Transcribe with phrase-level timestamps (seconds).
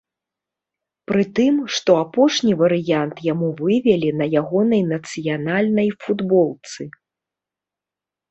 [1.09, 6.81] Прытым, што апошні варыянт яму вывелі на ягонай нацыянальнай футболцы.